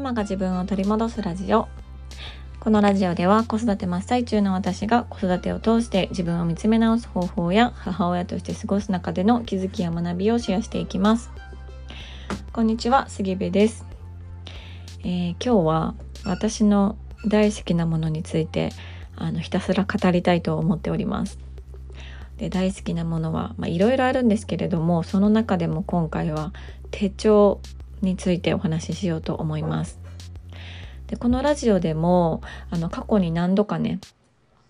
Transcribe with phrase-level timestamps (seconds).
[0.00, 1.68] ママが自分を取り戻すラジオ。
[2.58, 11.30] このラジオでは子育て真っ最中の私が子育てを通して自分を見つめ直す方法や母親として過ごす中での気づきや学びをシェアしていきます。
[12.50, 13.84] こんにちは杉部です、
[15.00, 16.96] えー、今日は私の
[17.26, 18.70] 大好きなものについて
[19.16, 21.38] あのひたすら語りたいと思っております。
[22.38, 26.54] で大好きなものはいろいろあるんですけれどもその中でも今回は
[26.90, 27.60] 手帳
[28.02, 29.98] についてお話ししようと思います。
[31.06, 33.98] でこのラジオでもあの過去に何度かね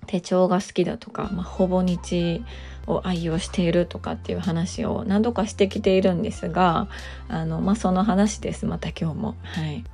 [0.07, 2.43] 手帳が好きだとか、まあ、ほぼ日
[2.87, 6.89] を愛用しているとかっていう話を何度かしてきているんですが
[7.29, 9.37] あの、まあ、その話ですまた今日も。
[9.43, 9.85] はい、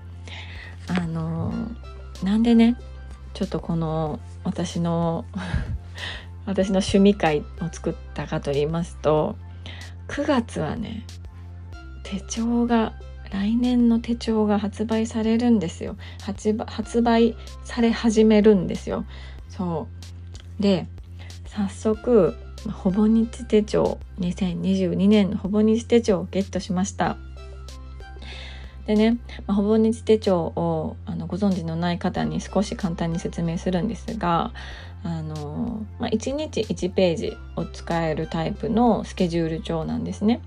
[0.89, 1.53] あの
[2.23, 2.77] なんでね
[3.35, 5.25] ちょっとこの私の
[6.47, 9.37] 私の趣味会を作ったかと言いますと
[10.09, 11.05] 9月はね
[12.05, 12.95] 手帳が
[13.37, 15.97] 来年の手帳が発売されるんですよ。
[16.23, 19.05] 発売され始めるんですよ。
[19.51, 19.87] そ
[20.59, 20.63] う。
[20.63, 20.87] で
[21.47, 22.35] 早速
[22.73, 27.19] ほぼ日手帳2022年のほぼ日手帳をゲットしました。
[28.87, 34.53] でね、まあ、ほぼ日手帳をあのご存知のない方に少し簡単に説明するんですが
[35.03, 40.41] あの、まあ、1日1ページを使えるタイプのスケジュール帳なんですね。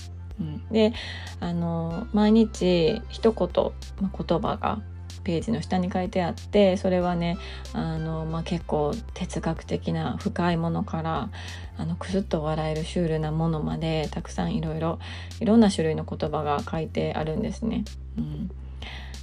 [0.71, 0.93] で
[1.39, 4.81] あの毎日一言、まあ、言葉が
[5.23, 7.37] ページの下に書いてあってそれはね
[7.73, 11.29] あの、まあ、結構哲学的な深いものから
[11.77, 14.99] あのくすっと笑えるシュールなものまでたくさんいろいろ
[15.39, 17.83] いろんな種類の言葉が書いてあるんですね。
[18.17, 18.51] うん、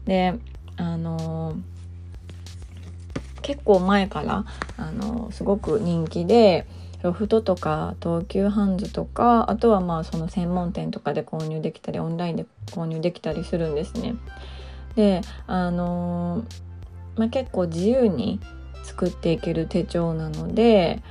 [0.05, 0.35] で
[0.77, 1.57] あの
[3.43, 4.45] 結構前から
[4.77, 6.67] あのすごく人気で
[7.07, 14.17] ロフトとか東急ハンズとかあとはまあその専門店とかで購入できたりオンラインで購入できたりするんですね。
[14.97, 16.43] であの
[17.17, 18.41] まあ、結構自由に
[18.83, 21.03] 作っていける手帳なので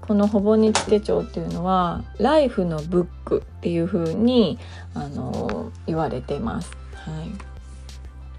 [0.00, 4.58] このほぼ日手帳っていうのはライフのブックっていう風に
[4.94, 6.72] あの言われてます。
[6.94, 7.22] は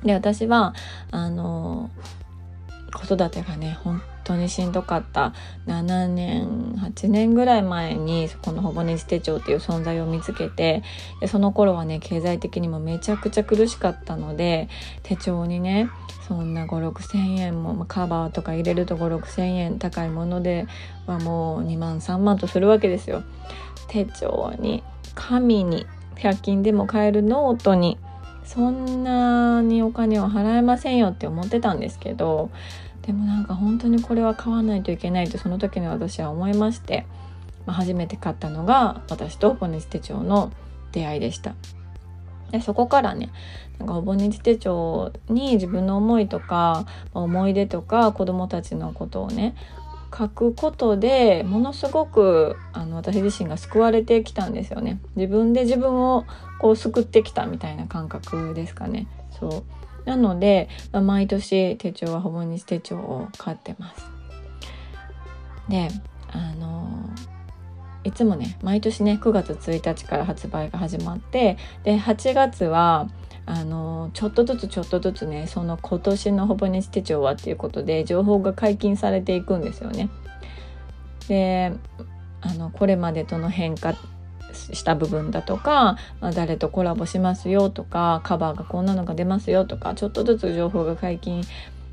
[0.04, 0.74] い、で私は
[1.12, 1.90] あの
[2.94, 5.34] 子育てがね本当にしんどかった
[5.68, 10.84] 7年8年ぐらい前にそこのほぼ日手帳っていう存在を見つけて
[11.20, 14.70] でその頃はね経済的にもめちゃくちゃ苦しかったので
[15.04, 15.90] 手帳にね
[16.28, 20.68] そんな5 6 0 0 0円も、まあ、カバーとか入れると5 6 0 0 0円高いもので
[21.08, 23.24] はもう2万3万とするわけですよ。
[23.88, 24.84] 手帳に
[25.16, 27.98] 紙に100均でも買えるノートに
[28.46, 32.50] そんなにお金を払えませんよって思ってたんですけど
[33.02, 37.06] でもなんか本当にこれは買わないといけないとその時の私は思いまして、
[37.66, 40.52] まあ、初めて買ったのが私とほぼ日手帳の
[40.92, 41.56] 出会いでした。
[42.52, 43.32] でそこからね
[43.80, 49.56] なんかほぼ日手帳に自分の思いとか思い出とか子供たちのことをね
[50.16, 55.00] 書くことでものすごくあの私自身が救われてきたんですよね。
[55.16, 56.26] 自分で自分を
[56.60, 59.08] こう救ってきたみたいな感覚ですかね。
[59.40, 59.81] そう。
[60.06, 64.06] なので、まあ、毎年手帳はほぼ日手帳を買ってます。
[65.70, 65.90] で
[66.32, 67.10] あの
[68.04, 73.10] いつもね毎年ね9月1日から発売が始まってで8月は
[73.46, 80.10] あのちょっとずつちょっとずつねその今年のほぼ日手帳はっていうことで情報が解禁されていくんですよね。
[81.28, 81.74] で
[82.42, 83.96] あのこれまでとの変化
[84.54, 91.44] した部分だとか、まあ、誰とコラボしますよとかカバーがこんなのが出ますよとかちょっとずつ情報が解禁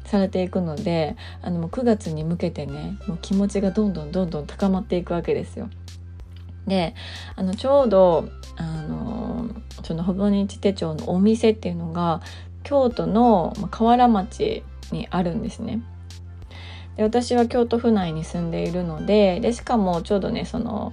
[0.04, 5.68] されていくのであのもう9月に向けてねもう気持ちがどんどんどんどん高まっていくわけですよ。
[6.66, 6.94] で
[7.36, 9.48] あのちょうどあの
[9.82, 12.20] そのほぼ日手帳のお店っていうのが
[12.62, 15.80] 京都の河原町にあるんですね。
[16.96, 20.92] で私は京都府内に住んでいるのででしかもちょうどねその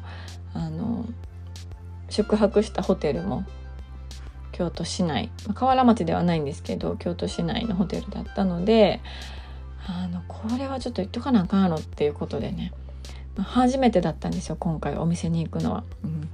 [0.54, 1.06] あの
[2.10, 3.46] 宿泊したホテルも
[4.52, 9.02] 京都市内河原町ではないんですけど京都市内のホテルだったので
[9.88, 12.72] あのこれはちょっと言っとかなあかんやろっていうことでね。
[13.44, 16.30] 初めてだったんですよ今回お店に行くのは、うん、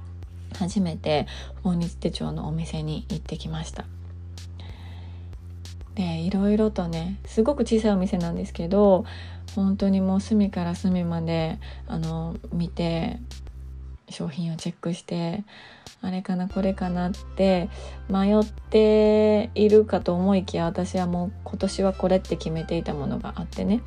[0.56, 1.26] 初めて
[1.64, 3.84] 訪日手帳のお店に行ってきました。
[5.94, 9.04] でいろいろとねすごく小さいお店なんですけど
[9.54, 13.18] 本当にもう隅から隅まであの見て
[14.12, 15.44] 商品をチェックして
[16.00, 17.68] あれかなこれかなって
[18.08, 23.82] 迷っているかと思いきや私はもう今年はこれって決めていたものがあってね。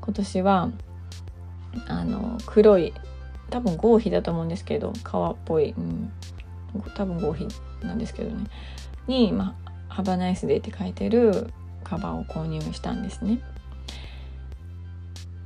[0.00, 0.70] 今年は
[1.88, 2.94] あの黒い
[3.50, 6.12] 多分合皮だと思うんですけど革っぽい、うん、
[6.94, 7.48] 多分合皮
[7.82, 8.46] なんですけどね。
[9.06, 9.56] に、ま
[9.88, 11.52] 「ハバナイスデー」って書いてる
[11.84, 13.40] カバーを購入したんですね。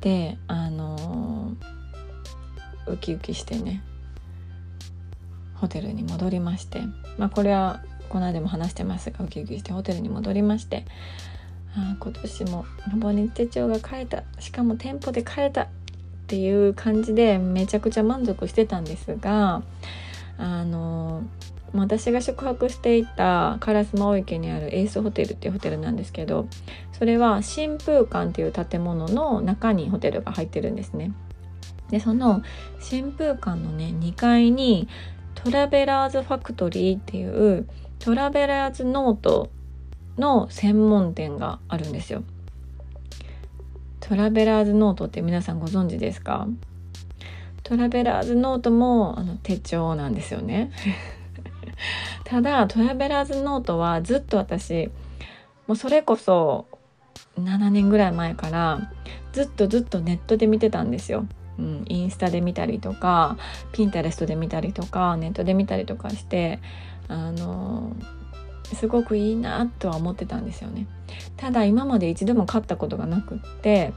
[0.00, 1.39] であの
[2.86, 3.82] ウキウキしてね。
[5.54, 6.80] ホテルに戻りまして。
[7.18, 10.84] まあこれはこの間も話してますがウキウキしてホテルに戻りまして。
[11.76, 12.64] あ今年も
[12.96, 14.24] ボニ手帳が買えた。
[14.38, 15.68] しかも店舗で買えた
[16.30, 19.64] っていう感じでめちゃくちゃ満足してたんですが
[20.38, 21.24] あの
[21.74, 26.46] 私が宿泊していた烏丸池にあるエースホテルっていうホテルなんですけど
[26.92, 31.10] それは新風館っていう建物の中にホテルが入ってるんですね。
[31.90, 32.42] でその
[32.80, 34.88] 新風館のね2階に
[35.34, 39.50] トラベラーズファクトリーっていうトラベラーズノート
[40.18, 42.22] の専門店があるんですよ。
[44.00, 46.46] トラベラーズノートって皆さんご存知ですか？
[47.62, 50.70] トラベラーズノートもあの手帳なんですよね。
[52.24, 54.90] ただトラベラーズノートはずっと私
[55.66, 56.66] もうそれこそ
[57.38, 58.90] 7年ぐらい前から
[59.32, 61.26] ずっとずっとネットで見てたんですよ。
[61.60, 63.36] うん、インスタで見たりとか
[63.72, 66.58] ピンタレストで見たりとかネットで見たりとかして
[67.08, 67.94] あの
[68.74, 70.86] すごくいいなとは思ってたんですよね。
[71.36, 73.92] ただ今まで一度も買ったことがなくって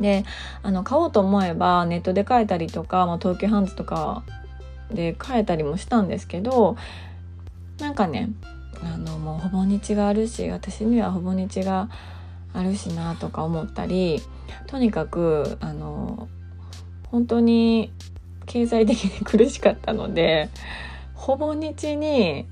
[0.00, 0.24] で
[0.62, 4.22] あの買おうと思えばネットで買えたりとか、まあ、東急ハンズとか
[4.92, 6.76] で買えたりもしたんですけど
[7.78, 8.30] なんかね
[8.82, 11.88] あのもうほぼ日があるし私にはほぼ日が
[12.52, 14.20] あるしなとか思ったり
[14.66, 16.28] とにかくあの
[17.10, 17.92] 本当に
[18.46, 20.48] 経済的に苦しかったので
[21.14, 22.46] ほぼ日に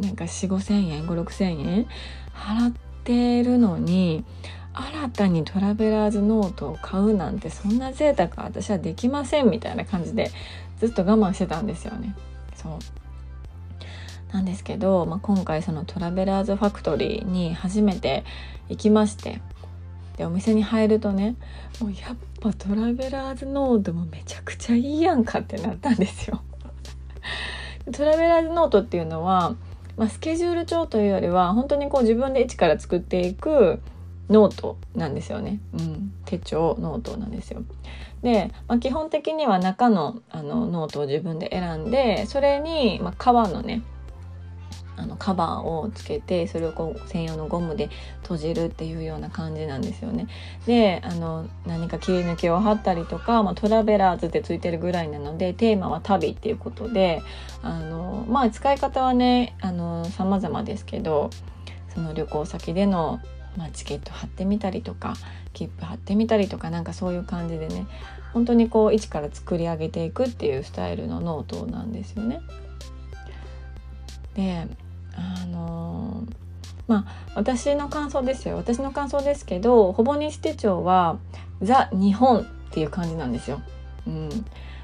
[0.00, 1.86] なんか4 5千円5 6千円
[2.34, 2.72] 払っ
[3.04, 4.24] てるのに
[4.74, 10.30] 新たにトラベラーズノートを買うなんてそんな贅沢私はできませんみたいな感じで
[10.78, 12.14] ずっと我慢してたんですよね。
[12.56, 12.78] そう
[14.32, 18.24] なんですけど、まあ、今回そのトラベラーズファクトリーに初めて
[18.70, 19.42] 行きまして
[20.16, 21.36] でお店に入るとね
[21.80, 26.42] もうやっぱトラベラーズノートもめちゃくちゃいいやんかってなったんですよ。
[27.92, 29.54] トラベラーズノートっていうのは、
[29.96, 33.80] まあ、スケジュール帳というよりは本当にこう自分で一から作っていく
[34.28, 37.62] ノートなんですよね、うん、手帳ノートなんですよ。
[38.22, 43.82] で、まあ、基本的には中のあのノートを自分で選んでそれに、まあ、革のね
[44.96, 47.88] あのカバーをつけてそれをこう専用のゴムで
[48.22, 50.26] 閉じるっていうような感じなんですよね。
[50.66, 57.22] であの何か切り抜きを貼ったりとか、まあ、トラベラーズってついてるぐらいなのでテーマは旅っていうことで
[57.62, 61.30] あのまあ使い方はねあの様々ですけど
[61.94, 63.20] その旅行先での
[63.56, 65.14] まあ、チケット貼ってみたりとか
[65.52, 67.86] 切符貼ってみたりとかなんかそういう感じでね
[68.32, 72.40] 本当にこう一から作り上げていくっていうスタイルのノートなんですよね。
[74.34, 74.66] で
[75.14, 76.24] あの、
[76.86, 81.18] まあ私の感想ですよ私の感想ですけどほぼ日手帳は
[81.62, 83.62] ザ日本っていう感じなんですよ。
[84.06, 84.28] うん、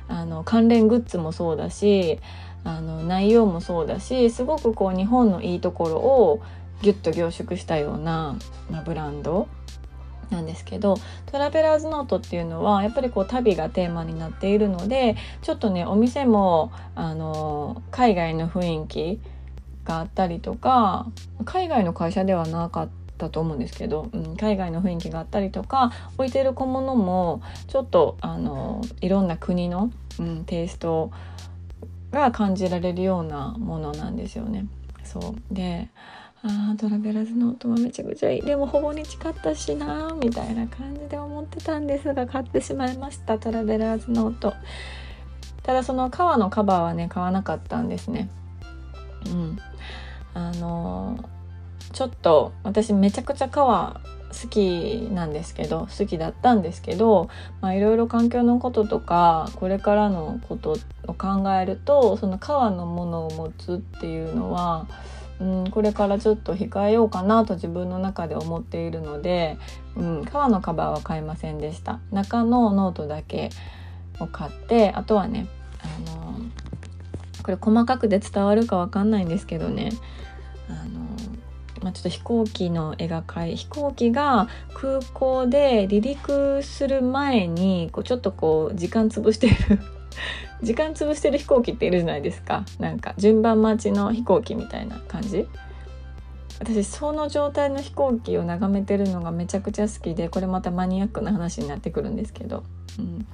[0.08, 2.20] あの関連グッズもそうだし
[2.64, 6.42] あの内容もそうだしすごくこう日本のいいところを
[6.82, 8.36] ギュッと凝縮したような、
[8.70, 9.48] まあ、ブランド
[10.30, 10.96] なんですけど
[11.26, 19.20] トラベラーズノートっていうのはやっぱりこう旅がテーマになっているのでちょっとねお店もあの海外の雰囲気
[19.88, 21.06] があったりとか
[21.46, 29.90] 海外の会社ではなかったと思うんですけど、うん、海外の雰囲気があったりとか置いてる小物もちょっとあのいろんな国の、
[30.20, 31.10] うん、テイスト
[32.12, 34.66] が感じられるようなものなんですよね。
[35.04, 35.54] そう。
[35.54, 35.88] で
[36.42, 38.42] あトラベラーズノートはめちゃくちゃいい。
[38.42, 44.54] でもほぼ日買ったしなみたいな感じで思ってたんですが買ってしまいましたトラベラーズノート
[45.62, 48.28] ただその革のカバーはね買わなかったんですね。
[49.26, 49.58] うん。
[50.34, 51.18] あの、
[51.92, 57.30] ちょっと私めちゃくちゃ革好きなんですけど好きだったんですけど
[57.62, 64.86] いろいろ環境のこととかこれからのことを考えるとその革のものを持つっていうのは
[65.40, 69.56] うん、これからちょっと控えようかなと自分の中で思っているので、
[69.96, 72.00] うん、革のカバーは買いませんでした。
[72.10, 73.50] 中のノートだけ
[74.18, 75.46] を買ってあとはね
[75.80, 76.40] あの
[77.48, 79.90] これ細かくで伝わるかわかんないんですけどね。
[80.68, 81.00] あの、
[81.82, 89.54] まあ、ちょっと飛行機の絵が描い飛行機が空港で離陸する前にこうちょっとこう時間潰してる
[90.62, 92.64] 時間潰してる飛行機っているじゃないですか。
[92.78, 95.48] なんか順番待ちの飛行機みたいな感じ。
[96.58, 102.64] 私その状態の飛行機を眺めてるのがめちゃくちゃ好きでこれまたマニアックな話になってくるんですけど、
[102.98, 103.26] うん、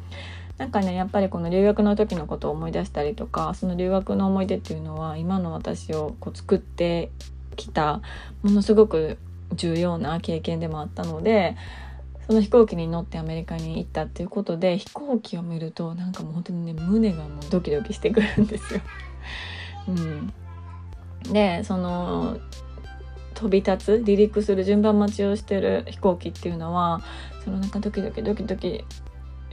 [0.58, 7.10] なんかねやっぱりこの留学の時のことを思い出したりとかその留学の思い出っていうのは今の私をこう作って
[7.56, 8.00] きた
[8.42, 9.18] ものすごく
[9.52, 11.56] 重要な経験でもあったので
[12.26, 18.80] その飛行機に乗ってアメリカに行ったっていうことで飛行機を見るとなんかもう本当にね胸がもうドキドキしてくるんですよ。
[19.88, 20.32] うん、
[21.32, 22.38] でその
[23.34, 27.02] 飛び立つ離陸する順番待ちをしてる飛行機っていうのは
[27.44, 28.84] そのなんかドキドキドキドキ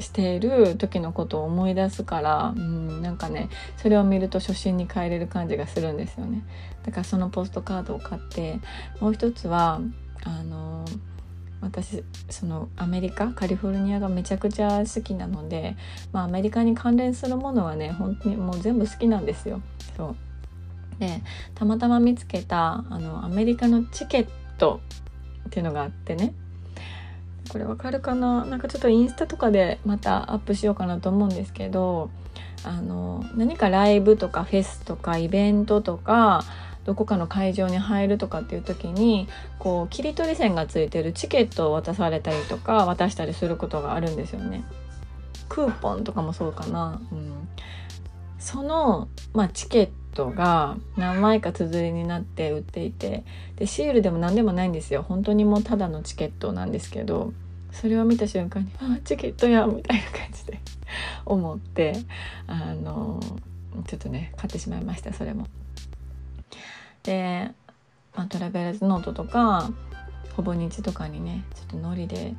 [0.02, 6.44] している時のことを思い出すから、うん、なんかねそれを見ると初心に帰れる感じがするんですよね。
[6.84, 8.60] だからそのポストカードを買って
[9.00, 9.80] もう一つは
[10.24, 10.86] あの
[11.62, 15.78] 私そのアメリカカリフォルニアがめちゃくちゃ好きなので、
[16.12, 19.62] まあ、アメリカに関連するものはね本当にもう全部好きなんですよ。
[19.96, 20.16] そう。
[21.00, 21.22] で
[21.56, 24.28] たまたま見つけたあのアメリカのチケッ
[24.58, 24.82] ト
[25.48, 26.34] っていうのがあってね。
[27.52, 28.46] これわかるかな？
[28.46, 32.10] なんかちょっとインスタとかでまたアップしようかなと思うんですけど
[32.64, 36.46] あの何かライブとかフェスとかイベントとか
[36.86, 39.28] どこかの会場に入るとかっていう時に
[39.60, 44.64] こう切り取り線がついてるチケットを渡されたりとか渡したりすることがあるんですよね。
[45.50, 47.02] クーポンとかもそうかな。
[47.12, 47.50] うん、
[48.40, 53.24] その、まあ、チケットが何枚か綴りになって売っていて
[53.56, 57.34] でシールでも何でもないんですよ本当にもうただのチケットなんですけど
[57.72, 60.60] それを見た瞬間に「あチケットや」みたいな感じで
[61.26, 61.94] 思って
[62.48, 63.20] あの
[63.88, 65.48] ちょっとね買ってしまいましたそれも。
[67.04, 67.52] で、
[68.16, 69.72] まあ、トラベルズノートとか
[70.36, 72.36] ほぼ日とかにねちょっとのりで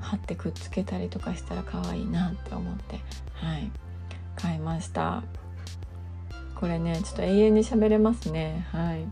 [0.00, 3.00] 貼ってくっつけたりとかしたら可愛いなって思って
[3.32, 3.70] はい
[4.36, 5.22] 買いました
[6.64, 8.66] これねちょっと永遠に喋れますね。
[8.72, 9.04] はい。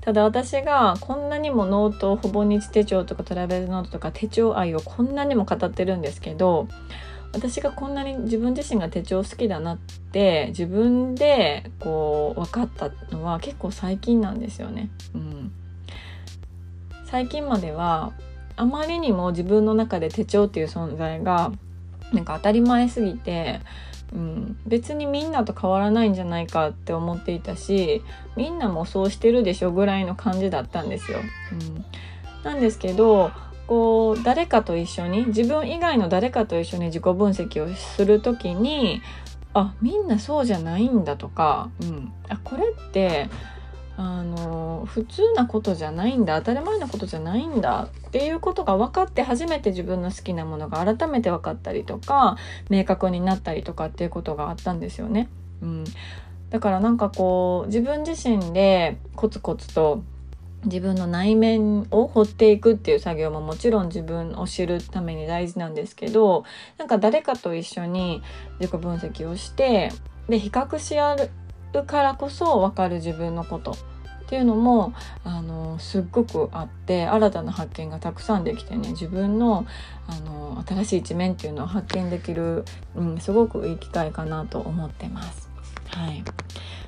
[0.00, 6.66] ただ私がこんなにもノートほぼ日手帳とかトラベルノートとか手帳愛をこんなにも語ってるんですけど
[7.32, 14.90] 私がこんなに自分自身が手帳好きだなって自分でこう分かったのは結構最近なんですよね。
[15.14, 15.52] うん、
[17.04, 18.12] 最近までは
[18.56, 21.52] あまりにも自分の中で手帳っていう存在が
[22.12, 23.60] なんか当たり前すぎて、
[24.14, 28.02] うん、別にみんなと変わらないんじゃないかって思っていたし
[28.36, 31.18] みんなもそうしてるでしょぐらいの感じだったんですよ。
[31.52, 31.84] うん、
[32.44, 33.30] なんですけど
[33.66, 39.00] こう誰かと一緒に自分以外の誰かと一緒に自己分析をする時に
[39.54, 43.28] あみんなそうじゃないんだとか、うん、あこれって
[43.96, 52.36] あの普通なことじゃないんだ当たり前なことじゃないんだっていうことが分かって初めて自分の好きなものが改めて分かったりとか
[52.70, 55.28] 明確になったりとかっていうことがあったんですよね。
[55.60, 55.84] うん、
[56.50, 60.02] だからなんかこう自分自身でコツコツと
[60.64, 66.44] 自分の内面を掘っていくっていう作業ももちろん自分を知るために大事なんですけど
[66.78, 68.22] なんか誰かと一緒に
[68.60, 69.90] 自己分析をして
[70.28, 71.30] で比較し合う
[71.74, 79.66] 合うからこそ分かる自分のことっていうのもあのすっごくあって新たな発見がたくさんできてね自分の
[80.06, 82.64] あの新しい一面っていうのを発見できる、
[82.94, 85.50] うん、すごくいい機会かなと思ってます。
[85.88, 86.24] はい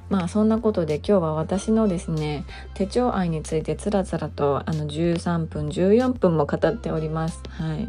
[0.09, 7.43] まあそんなことで今日は私のですね手帳愛についてつらつらとあの13分14分も語っております。
[7.51, 7.89] はい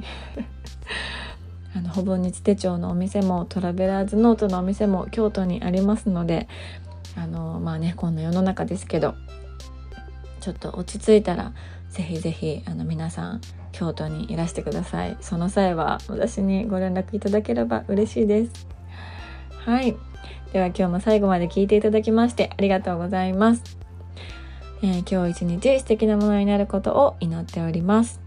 [1.76, 6.48] あのほぼ日手帳のお店もトラベラーズノートのお店も京都にありますので
[7.18, 9.16] あのまあねこんな世の中ですけど
[10.40, 11.54] ちょっと落ち着いたら
[11.90, 13.42] ぜひぜひあの皆さん
[13.72, 18.68] 京都にいらしてくださいその際は私にご連絡いただければ嬉しいです
[19.66, 19.96] はい
[20.54, 23.78] では今日も最後まで聞いていただきましてありがとうございます。
[24.82, 28.25] えー、今日一日素敵なものになることを祈っております。